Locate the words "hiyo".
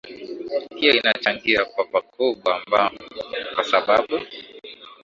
0.75-0.93